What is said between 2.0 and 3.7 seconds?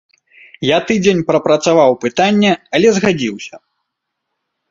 пытанне, але згадзіўся.